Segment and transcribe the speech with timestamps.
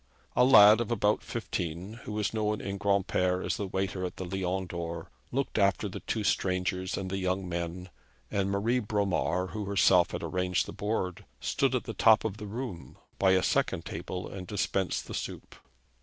[0.35, 4.25] A lad of about fifteen, who was known in Granpere as the waiter at the
[4.25, 7.89] Lion d'Or, looked after the two strangers and the young men,
[8.31, 12.47] and Marie Bromar, who herself had arranged the board, stood at the top of the
[12.47, 15.53] room, by a second table, and dispensed the soup.